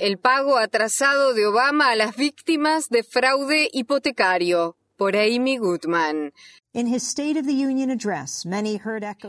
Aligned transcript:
El 0.00 0.18
pago 0.18 0.58
atrasado 0.58 1.34
de 1.34 1.46
Obama 1.46 1.90
a 1.90 1.94
las 1.94 2.16
víctimas 2.16 2.88
de 2.88 3.04
fraude 3.04 3.68
hipotecario 3.72 4.76
por 4.96 5.16
Amy 5.16 5.56
Goodman. 5.58 6.32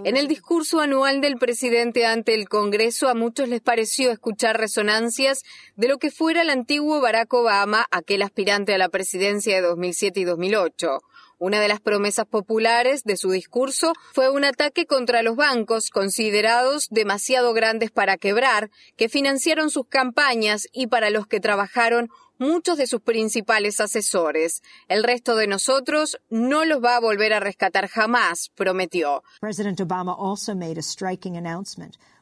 En 0.06 0.18
el 0.18 0.28
discurso 0.28 0.80
anual 0.80 1.22
del 1.22 1.38
presidente 1.38 2.08
ante 2.08 2.34
el 2.34 2.50
Congreso, 2.50 3.10
a 3.10 3.14
muchos 3.14 3.48
les 3.48 3.62
pareció 3.62 4.12
escuchar 4.12 4.58
resonancias 4.58 5.44
de 5.76 5.88
lo 5.88 6.00
que 6.00 6.10
fuera 6.10 6.42
el 6.42 6.50
antiguo 6.50 7.00
Barack 7.00 7.32
Obama, 7.32 7.86
aquel 7.92 8.24
aspirante 8.24 8.74
a 8.74 8.80
la 8.80 8.90
presidencia 8.90 9.56
de 9.56 9.62
2007 9.62 10.20
y 10.20 10.24
2008. 10.24 11.00
Una 11.40 11.62
de 11.62 11.68
las 11.68 11.80
promesas 11.80 12.26
populares 12.26 13.04
de 13.04 13.16
su 13.16 13.30
discurso 13.30 13.94
fue 14.14 14.32
un 14.32 14.44
ataque 14.44 14.88
contra 14.88 15.22
los 15.22 15.36
bancos 15.36 15.92
considerados 15.92 16.88
demasiado 16.90 17.54
grandes 17.54 17.92
para 17.92 18.18
quebrar, 18.18 18.72
que 18.96 19.08
financiaron 19.08 19.70
sus 19.70 19.86
campañas 19.88 20.68
y 20.72 20.88
para 20.88 21.12
los 21.12 21.28
que 21.28 21.40
trabajaron 21.40 22.10
muchos 22.40 22.78
de 22.78 22.88
sus 22.88 23.02
principales 23.02 23.80
asesores. 23.80 24.64
El 24.88 25.04
resto 25.04 25.36
de 25.36 25.46
nosotros 25.46 26.18
no 26.30 26.66
los 26.66 26.84
va 26.84 26.96
a 26.96 27.00
volver 27.00 27.34
a 27.34 27.40
rescatar 27.40 27.88
jamás, 27.88 28.50
prometió. 28.56 29.24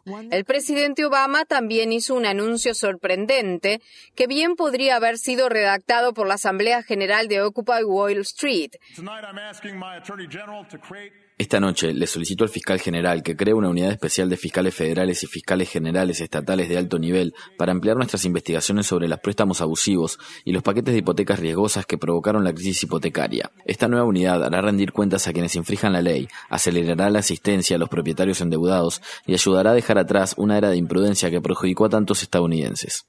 El 0.05 0.45
presidente 0.45 1.03
Obama 1.03 1.45
también 1.45 1.91
hizo 1.91 2.13
un 2.13 2.27
anuncio 2.27 2.75
sorprendente 2.75 3.81
que 4.15 4.27
bien 4.27 4.55
podría 4.55 4.97
haber 4.97 5.17
sido 5.17 5.49
redactado 5.49 6.13
por 6.13 6.27
la 6.27 6.35
Asamblea 6.35 6.83
General 6.83 7.27
de 7.27 7.41
Occupy 7.41 7.83
Wall 7.83 8.17
Street. 8.19 8.71
Esta 11.37 11.59
noche 11.59 11.93
le 11.93 12.07
solicito 12.07 12.45
al 12.45 12.49
fiscal 12.49 12.79
general 12.79 13.21
que 13.21 13.35
cree 13.35 13.53
una 13.53 13.67
unidad 13.67 13.91
especial 13.91 14.29
de 14.29 14.37
fiscales 14.37 14.73
federales 14.73 15.21
y 15.21 15.27
fiscales 15.27 15.69
generales 15.69 16.21
estatales 16.21 16.69
de 16.69 16.77
alto 16.77 16.97
nivel 16.97 17.33
para 17.57 17.73
ampliar 17.73 17.97
nuestras 17.97 18.23
investigaciones 18.23 18.87
sobre 18.87 19.09
los 19.09 19.19
préstamos 19.19 19.59
abusivos 19.59 20.17
y 20.45 20.53
los 20.53 20.63
paquetes 20.63 20.93
de 20.93 20.99
hipotecas 20.99 21.39
riesgosas 21.39 21.85
que 21.85 21.97
provocaron 21.97 22.45
la 22.45 22.53
crisis 22.53 22.83
hipotecaria. 22.83 23.51
Esta 23.65 23.89
nueva 23.89 24.05
unidad 24.05 24.45
hará 24.45 24.61
rendir 24.61 24.93
cuentas 24.93 25.27
a 25.27 25.33
quienes 25.33 25.57
infrijan 25.57 25.91
la 25.91 26.01
ley, 26.01 26.29
acelerará 26.49 27.09
la 27.09 27.19
asistencia 27.19 27.75
a 27.75 27.79
los 27.79 27.89
propietarios 27.89 28.39
endeudados 28.39 29.01
y 29.25 29.33
ayudará 29.33 29.71
a 29.71 29.75
dejar 29.75 29.97
atrás 29.97 30.35
una 30.37 30.57
era 30.57 30.69
de 30.69 30.77
imprudencia 30.77 31.29
que 31.29 31.41
perjudicó 31.41 31.83
a 31.83 31.89
tantos 31.89 32.23
estadounidenses. 32.23 33.07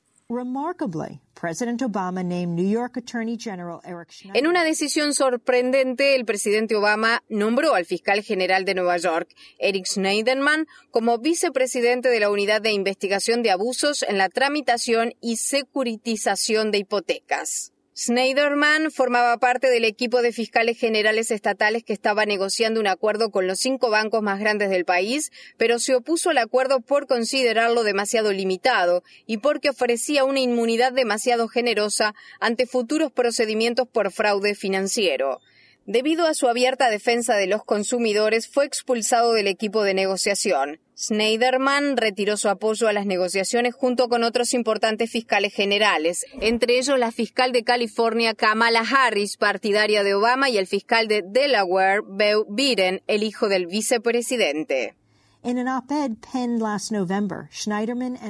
En 4.34 4.48
una 4.48 4.64
decisión 4.64 5.14
sorprendente, 5.14 6.16
el 6.16 6.24
presidente 6.24 6.74
Obama 6.74 7.22
nombró 7.28 7.74
al 7.74 7.84
fiscal 7.84 8.22
general 8.22 8.64
de 8.64 8.74
Nueva 8.74 8.97
York, 8.97 9.28
Eric 9.60 9.86
Schneiderman, 9.86 10.66
como 10.91 11.19
vicepresidente 11.19 12.08
de 12.08 12.19
la 12.19 12.30
Unidad 12.30 12.60
de 12.60 12.72
Investigación 12.72 13.44
de 13.44 13.52
Abusos 13.52 14.02
en 14.02 14.19
la 14.19 14.28
Tramitación 14.28 15.14
y 15.20 15.36
Securitización 15.36 16.72
de 16.72 16.78
Hipotecas. 16.78 17.72
Schneiderman 17.98 18.91
formaba 18.91 19.39
parte 19.39 19.70
del 19.70 19.86
equipo 19.86 20.20
de 20.20 20.30
fiscales 20.30 20.78
generales 20.78 21.30
estatales 21.30 21.83
que 21.83 21.94
estaba 21.94 22.27
negociando 22.27 22.78
un 22.78 22.88
acuerdo 22.88 23.30
con 23.30 23.47
los 23.47 23.58
cinco 23.58 23.88
bancos 23.88 24.20
más 24.20 24.38
grandes 24.38 24.69
del 24.69 24.84
país, 24.84 25.33
pero 25.56 25.78
se 25.78 25.94
opuso 25.94 26.28
al 26.28 26.36
acuerdo 26.36 26.80
por 26.80 27.06
considerarlo 27.06 27.84
demasiado 27.84 28.34
limitado 28.34 29.03
y 29.25 29.38
porque 29.38 29.70
ofrecía 29.70 30.25
una 30.25 30.41
inmunidad 30.41 30.92
demasiado 30.92 31.48
generosa 31.48 32.14
ante 32.38 32.66
futuros 32.66 33.12
procedimientos 33.12 33.88
por 33.88 34.12
fraude 34.12 34.55
financiero. 34.55 35.41
Debido 35.86 36.26
a 36.26 36.34
su 36.34 36.48
abierta 36.48 36.90
defensa 36.90 37.36
de 37.36 37.46
los 37.46 37.64
consumidores, 37.64 38.48
fue 38.48 38.64
expulsado 38.64 39.32
del 39.32 39.46
equipo 39.46 39.84
de 39.84 39.94
negociación. 39.94 40.80
Schneiderman 40.98 41.96
retiró 41.96 42.36
su 42.36 42.48
apoyo 42.48 42.88
a 42.88 42.92
las 42.92 43.06
negociaciones 43.06 43.72
junto 43.72 44.08
con 44.08 44.24
otros 44.24 44.52
importantes 44.52 45.12
fiscales 45.12 45.54
generales, 45.54 46.26
entre 46.40 46.78
ellos 46.78 46.98
la 46.98 47.12
fiscal 47.12 47.52
de 47.52 47.62
California 47.62 48.34
Kamala 48.34 48.80
Harris, 48.80 49.36
partidaria 49.36 50.02
de 50.02 50.14
Obama, 50.14 50.50
y 50.50 50.58
el 50.58 50.66
fiscal 50.66 51.06
de 51.06 51.22
Delaware, 51.25 52.00
Beau 52.04 52.44
Biden, 52.48 53.02
el 53.06 53.22
hijo 53.22 53.48
del 53.48 53.69
vicepresidente. 53.69 54.96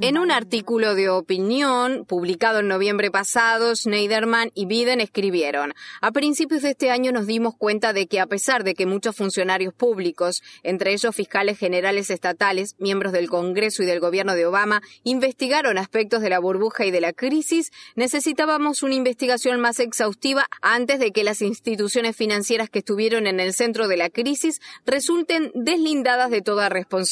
En 0.02 0.18
un 0.18 0.30
artículo 0.30 0.94
de 0.94 1.08
opinión 1.08 2.04
publicado 2.04 2.58
en 2.58 2.68
noviembre 2.68 3.10
pasado, 3.10 3.74
Schneiderman 3.74 4.50
y 4.54 4.66
Biden 4.66 5.00
escribieron, 5.00 5.72
a 6.02 6.12
principios 6.12 6.60
de 6.60 6.72
este 6.72 6.90
año 6.90 7.12
nos 7.12 7.26
dimos 7.26 7.54
cuenta 7.56 7.94
de 7.94 8.06
que 8.06 8.20
a 8.20 8.26
pesar 8.26 8.64
de 8.64 8.74
que 8.74 8.84
muchos 8.84 9.16
funcionarios 9.16 9.72
públicos, 9.72 10.42
entre 10.62 10.92
ellos 10.92 11.16
fiscales 11.16 11.58
generales 11.58 12.10
estatales, 12.10 12.74
miembros 12.78 13.14
del 13.14 13.30
Congreso 13.30 13.82
y 13.82 13.86
del 13.86 14.00
gobierno 14.00 14.34
de 14.34 14.44
Obama, 14.44 14.82
investigaron 15.02 15.78
aspectos 15.78 16.20
de 16.20 16.28
la 16.28 16.38
burbuja 16.38 16.84
y 16.84 16.90
de 16.90 17.00
la 17.00 17.14
crisis, 17.14 17.72
necesitábamos 17.94 18.82
una 18.82 18.94
investigación 18.94 19.58
más 19.58 19.80
exhaustiva 19.80 20.44
antes 20.60 20.98
de 21.00 21.12
que 21.12 21.24
las 21.24 21.40
instituciones 21.40 22.14
financieras 22.14 22.68
que 22.68 22.80
estuvieron 22.80 23.26
en 23.26 23.40
el 23.40 23.54
centro 23.54 23.88
de 23.88 23.96
la 23.96 24.10
crisis 24.10 24.60
resulten 24.84 25.50
deslindadas 25.54 26.30
de 26.30 26.42
toda 26.42 26.68
responsabilidad 26.68 27.05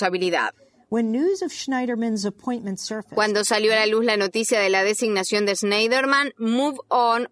cuando 3.14 3.42
salió 3.42 3.72
a 3.72 3.76
la 3.76 3.86
luz 3.86 4.04
la 4.04 4.16
noticia 4.16 4.60
de 4.60 4.68
la 4.68 4.84
designación 4.84 5.44
de 5.44 5.56
Schneiderman, 5.56 6.32
MoveOn.org 6.38 7.28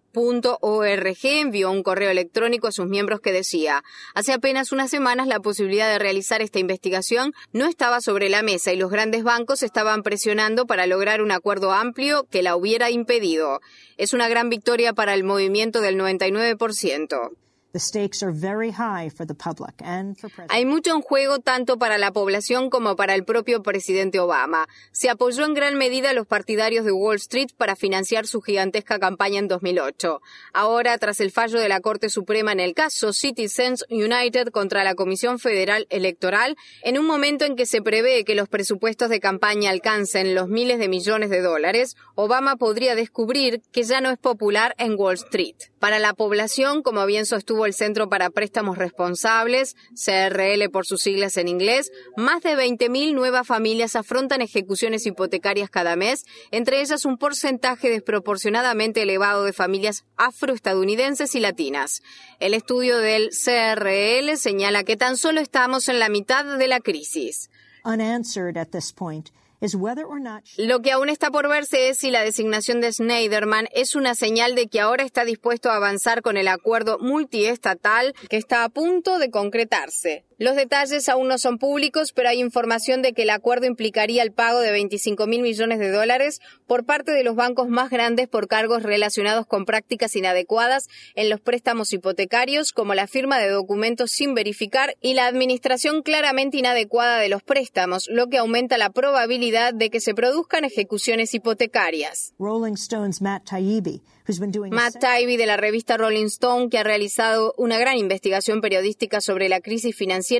envió 1.23 1.71
un 1.71 1.81
correo 1.81 2.09
electrónico 2.09 2.67
a 2.67 2.73
sus 2.73 2.87
miembros 2.87 3.21
que 3.21 3.31
decía, 3.31 3.81
hace 4.15 4.33
apenas 4.33 4.73
unas 4.73 4.89
semanas 4.89 5.27
la 5.27 5.39
posibilidad 5.39 5.89
de 5.89 5.97
realizar 5.97 6.41
esta 6.41 6.59
investigación 6.59 7.33
no 7.53 7.65
estaba 7.65 8.01
sobre 8.01 8.27
la 8.27 8.43
mesa 8.43 8.73
y 8.73 8.75
los 8.77 8.91
grandes 8.91 9.23
bancos 9.23 9.63
estaban 9.63 10.03
presionando 10.03 10.65
para 10.65 10.85
lograr 10.85 11.21
un 11.21 11.31
acuerdo 11.31 11.71
amplio 11.71 12.27
que 12.29 12.43
la 12.43 12.57
hubiera 12.57 12.89
impedido. 12.89 13.61
Es 13.95 14.13
una 14.13 14.27
gran 14.27 14.49
victoria 14.49 14.91
para 14.91 15.13
el 15.13 15.23
movimiento 15.23 15.79
del 15.79 15.97
99%. 15.97 17.31
Hay 20.49 20.63
mucho 20.65 20.95
en 20.95 21.01
juego 21.01 21.39
tanto 21.39 21.79
para 21.79 21.97
la 21.97 22.11
población 22.11 22.69
como 22.69 22.95
para 22.95 23.15
el 23.15 23.25
propio 23.25 23.63
presidente 23.63 24.19
Obama. 24.19 24.67
Se 24.91 25.09
apoyó 25.09 25.43
en 25.43 25.55
gran 25.55 25.75
medida 25.75 26.11
a 26.11 26.13
los 26.13 26.27
partidarios 26.27 26.85
de 26.85 26.91
Wall 26.91 27.15
Street 27.15 27.49
para 27.57 27.75
financiar 27.75 28.27
su 28.27 28.41
gigantesca 28.41 28.99
campaña 28.99 29.39
en 29.39 29.47
2008. 29.47 30.21
Ahora, 30.53 30.95
tras 30.99 31.19
el 31.19 31.31
fallo 31.31 31.59
de 31.59 31.67
la 31.67 31.81
Corte 31.81 32.09
Suprema 32.09 32.51
en 32.51 32.59
el 32.59 32.75
caso 32.75 33.11
Citizens 33.11 33.85
United 33.89 34.49
contra 34.49 34.83
la 34.83 34.93
Comisión 34.93 35.39
Federal 35.39 35.87
Electoral, 35.89 36.55
en 36.83 36.99
un 36.99 37.07
momento 37.07 37.43
en 37.43 37.55
que 37.55 37.65
se 37.65 37.81
prevé 37.81 38.23
que 38.23 38.35
los 38.35 38.49
presupuestos 38.49 39.09
de 39.09 39.19
campaña 39.19 39.71
alcancen 39.71 40.35
los 40.35 40.47
miles 40.47 40.77
de 40.77 40.89
millones 40.89 41.31
de 41.31 41.41
dólares, 41.41 41.95
Obama 42.13 42.55
podría 42.55 42.93
descubrir 42.93 43.61
que 43.71 43.81
ya 43.81 43.99
no 43.99 44.11
es 44.11 44.19
popular 44.19 44.75
en 44.77 44.93
Wall 44.95 45.15
Street. 45.15 45.55
Para 45.79 45.97
la 45.99 46.13
población, 46.13 46.83
como 46.83 47.05
bien 47.05 47.25
sostuvo 47.25 47.62
el 47.65 47.73
Centro 47.73 48.09
para 48.09 48.29
Préstamos 48.29 48.77
Responsables, 48.77 49.75
CRL 49.93 50.69
por 50.71 50.85
sus 50.85 51.01
siglas 51.01 51.37
en 51.37 51.47
inglés, 51.47 51.91
más 52.17 52.41
de 52.41 52.55
20.000 52.55 53.13
nuevas 53.13 53.47
familias 53.47 53.95
afrontan 53.95 54.41
ejecuciones 54.41 55.05
hipotecarias 55.05 55.69
cada 55.69 55.95
mes, 55.95 56.25
entre 56.51 56.81
ellas 56.81 57.05
un 57.05 57.17
porcentaje 57.17 57.89
desproporcionadamente 57.89 59.01
elevado 59.03 59.43
de 59.43 59.53
familias 59.53 60.05
afroestadounidenses 60.17 61.35
y 61.35 61.39
latinas. 61.39 62.01
El 62.39 62.53
estudio 62.53 62.97
del 62.97 63.29
CRL 63.29 64.37
señala 64.37 64.83
que 64.83 64.97
tan 64.97 65.17
solo 65.17 65.41
estamos 65.41 65.87
en 65.89 65.99
la 65.99 66.09
mitad 66.09 66.57
de 66.57 66.67
la 66.67 66.79
crisis. 66.79 67.49
Lo 70.57 70.81
que 70.81 70.91
aún 70.91 71.09
está 71.09 71.31
por 71.31 71.47
verse 71.47 71.89
es 71.89 71.97
si 71.97 72.11
la 72.11 72.23
designación 72.23 72.81
de 72.81 72.91
Schneiderman 72.91 73.67
es 73.73 73.95
una 73.95 74.13
señal 74.13 74.55
de 74.55 74.67
que 74.67 74.81
ahora 74.81 75.03
está 75.03 75.23
dispuesto 75.23 75.69
a 75.69 75.77
avanzar 75.77 76.21
con 76.21 76.35
el 76.37 76.47
acuerdo 76.47 76.99
multiestatal 76.99 78.13
que 78.29 78.37
está 78.37 78.65
a 78.65 78.69
punto 78.69 79.19
de 79.19 79.31
concretarse. 79.31 80.25
Los 80.43 80.57
detalles 80.57 81.07
aún 81.07 81.29
no 81.29 81.37
son 81.37 81.57
públicos, 81.57 82.11
pero 82.11 82.27
hay 82.27 82.41
información 82.41 83.01
de 83.01 83.13
que 83.13 83.21
el 83.21 83.29
acuerdo 83.29 83.65
implicaría 83.65 84.21
el 84.21 84.33
pago 84.33 84.59
de 84.59 84.73
25 84.73 85.25
mil 85.25 85.41
millones 85.41 85.79
de 85.79 85.89
dólares 85.89 86.41
por 86.67 86.83
parte 86.83 87.13
de 87.13 87.23
los 87.23 87.37
bancos 87.37 87.69
más 87.69 87.89
grandes 87.89 88.27
por 88.27 88.49
cargos 88.49 88.83
relacionados 88.83 89.45
con 89.45 89.63
prácticas 89.63 90.17
inadecuadas 90.17 90.89
en 91.15 91.29
los 91.29 91.39
préstamos 91.39 91.93
hipotecarios, 91.93 92.73
como 92.73 92.93
la 92.93 93.07
firma 93.07 93.39
de 93.39 93.51
documentos 93.51 94.11
sin 94.11 94.33
verificar 94.33 94.97
y 94.99 95.13
la 95.13 95.27
administración 95.27 96.01
claramente 96.01 96.57
inadecuada 96.57 97.19
de 97.19 97.29
los 97.29 97.41
préstamos, 97.41 98.09
lo 98.09 98.27
que 98.27 98.39
aumenta 98.39 98.77
la 98.77 98.89
probabilidad 98.89 99.73
de 99.73 99.89
que 99.89 100.01
se 100.01 100.13
produzcan 100.13 100.65
ejecuciones 100.65 101.33
hipotecarias. 101.33 102.33
Rolling 102.37 102.73
Stone's 102.73 103.21
Matt 103.21 103.45
Taibbi 103.45 104.01
Matt 104.71 104.99
Taibbi 105.01 105.35
de 105.35 105.45
la 105.45 105.57
revista 105.57 105.97
Rolling 105.97 106.27
Stone, 106.27 106.69
que 106.69 106.77
ha 106.77 106.83
realizado 106.83 107.53
una 107.57 107.77
gran 107.77 107.97
investigación 107.97 108.61
periodística 108.61 109.19
sobre 109.19 109.49
la 109.49 109.59
crisis 109.59 109.97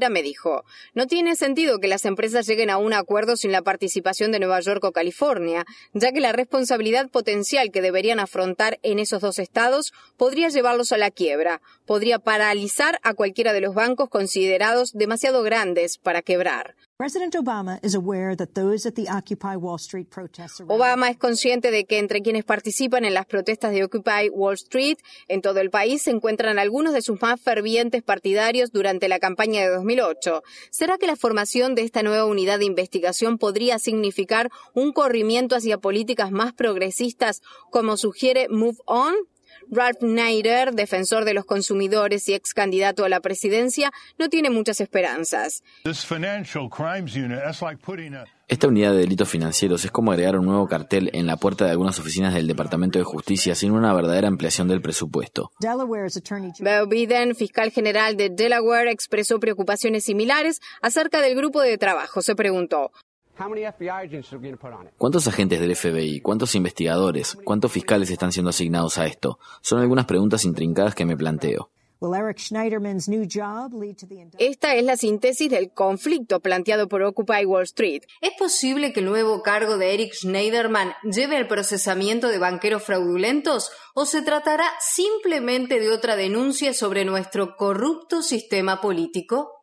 me 0.10 0.24
dijo, 0.24 0.64
no 0.94 1.08
tiene 1.08 1.36
sentido 1.36 1.80
que 1.80 1.88
las 1.88 2.06
empresas 2.06 2.48
lleguen 2.48 2.70
a 2.70 2.78
un 2.78 2.94
acuerdo 2.94 3.36
sin 3.36 3.52
la 3.52 3.62
participación 3.62 4.32
de 4.32 4.40
Nueva 4.40 4.60
York 4.60 4.84
o 4.84 4.92
California, 4.92 5.66
ya 5.94 6.12
que 6.12 6.20
la 6.20 6.32
responsabilidad 6.32 7.10
potencial 7.10 7.72
que 7.72 7.82
deberían 7.82 8.20
afrontar 8.20 8.80
en 8.82 9.00
esos 9.00 9.22
dos 9.22 9.40
estados 9.40 9.94
podría 10.18 10.50
llevarlos 10.50 10.92
a 10.92 10.98
la 10.98 11.12
quiebra, 11.12 11.62
podría 11.86 12.20
paralizar 12.20 13.00
a 13.04 13.14
cualquiera 13.14 13.54
de 13.54 13.62
los 13.62 13.76
bancos 13.76 14.10
considerados 14.10 14.92
demasiado 14.94 15.44
grandes 15.44 15.98
para 15.98 16.22
quebrar. 16.22 16.76
Obama 20.70 21.10
es 21.10 21.18
consciente 21.18 21.72
de 21.72 21.86
que 21.86 21.98
entre 21.98 22.22
quienes 22.22 22.46
participan 22.46 23.04
en 23.04 23.16
las 23.16 23.26
protestas 23.26 23.72
de 23.72 23.84
Occupy 23.84 24.30
Wall 24.32 24.54
Street 24.54 24.98
en 25.28 25.42
todo 25.42 25.60
el 25.60 25.72
país 25.72 26.04
se 26.04 26.12
encuentran 26.12 26.60
algunos 26.60 26.94
de 26.94 27.02
sus 27.02 27.20
más 27.20 27.42
fervientes 27.42 28.04
partidarios 28.04 28.72
durante 28.72 29.10
la 29.10 29.18
campaña 29.18 29.62
de 29.62 29.70
2008. 29.70 30.44
¿Será 30.70 31.00
que 31.00 31.08
la 31.08 31.16
formación 31.16 31.74
de 31.74 31.82
esta 31.82 32.04
nueva 32.04 32.26
unidad 32.26 32.60
de 32.60 32.66
investigación 32.66 33.40
podría 33.40 33.80
significar 33.80 34.52
un 34.76 34.94
corrimiento 34.94 35.56
hacia 35.56 35.80
políticas 35.80 36.32
más 36.32 36.54
progresistas 36.54 37.42
como 37.72 37.98
sugiere 37.98 38.50
Move 38.50 38.78
On? 38.86 39.16
Ralph 39.70 40.02
Nader, 40.02 40.74
defensor 40.74 41.26
de 41.26 41.34
los 41.34 41.46
consumidores 41.46 42.28
y 42.30 42.34
ex 42.34 42.54
candidato 42.54 43.06
a 43.06 43.10
la 43.10 43.20
presidencia, 43.20 43.92
no 44.18 44.30
tiene 44.30 44.50
muchas 44.50 44.82
esperanzas. 44.82 45.64
Esta 48.54 48.68
unidad 48.68 48.92
de 48.92 49.00
delitos 49.00 49.30
financieros 49.30 49.86
es 49.86 49.92
como 49.92 50.12
agregar 50.12 50.38
un 50.38 50.46
nuevo 50.46 50.68
cartel 50.68 51.10
en 51.14 51.26
la 51.26 51.38
puerta 51.38 51.66
de 51.66 51.72
algunas 51.72 51.98
oficinas 51.98 52.34
del 52.34 52.46
Departamento 52.46 53.00
de 53.00 53.06
Justicia 53.06 53.56
sin 53.56 53.72
una 53.72 53.94
verdadera 53.94 54.28
ampliación 54.28 54.68
del 54.68 54.82
presupuesto. 54.82 55.52
Beau 56.60 56.88
Biden, 56.88 57.36
fiscal 57.36 57.72
general 57.72 58.18
de 58.18 58.30
Delaware, 58.30 58.92
expresó 58.92 59.40
preocupaciones 59.40 60.04
similares 60.04 60.60
acerca 60.82 61.22
del 61.22 61.36
grupo 61.36 61.62
de 61.62 61.78
trabajo. 61.78 62.22
Se 62.22 62.36
preguntó, 62.36 62.92
¿Cuántos 64.98 65.28
agentes 65.28 65.60
del 65.60 65.76
FBI, 65.76 66.22
cuántos 66.22 66.56
investigadores, 66.56 67.36
cuántos 67.44 67.72
fiscales 67.72 68.10
están 68.10 68.32
siendo 68.32 68.50
asignados 68.50 68.98
a 68.98 69.08
esto? 69.08 69.40
Son 69.62 69.80
algunas 69.80 70.06
preguntas 70.06 70.46
intrincadas 70.46 70.96
que 70.96 71.06
me 71.06 71.18
planteo. 71.18 71.70
Esta 74.38 74.76
es 74.76 74.84
la 74.84 74.98
síntesis 74.98 75.50
del 75.50 75.72
conflicto 75.72 76.42
planteado 76.42 76.90
por 76.90 77.02
Occupy 77.02 77.46
Wall 77.46 77.64
Street. 77.64 78.04
¿Es 78.20 78.32
posible 78.38 78.92
que 78.92 79.00
el 79.00 79.06
nuevo 79.06 79.42
cargo 79.42 79.78
de 79.78 79.94
Eric 79.94 80.14
Schneiderman 80.14 80.94
lleve 81.04 81.38
al 81.38 81.48
procesamiento 81.48 82.28
de 82.28 82.40
banqueros 82.40 82.84
fraudulentos 82.84 83.72
o 83.94 84.06
se 84.06 84.22
tratará 84.22 84.66
simplemente 84.82 85.80
de 85.80 85.92
otra 85.92 86.18
denuncia 86.18 86.74
sobre 86.74 87.06
nuestro 87.06 87.56
corrupto 87.56 88.22
sistema 88.22 88.82
político? 88.82 89.63